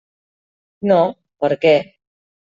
[0.91, 0.97] No,
[1.43, 1.75] per què?